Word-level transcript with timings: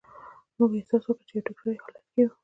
موږ 0.57 0.71
احساس 0.77 1.03
وکړ 1.05 1.23
چې 1.27 1.31
په 1.33 1.37
یو 1.37 1.45
تکراري 1.47 1.79
حالت 1.83 2.05
کې 2.11 2.19
یو 2.21 2.29